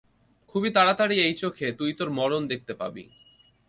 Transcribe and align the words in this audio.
খুব 0.49 0.63
তাড়াতাড়ি 0.69 1.15
এই 1.19 1.33
চোখে, 1.33 1.67
তুই 1.71 1.91
তোর 1.93 2.09
মরণ 2.09 2.41
দেখতে 2.47 2.73
পাবি। 2.73 3.03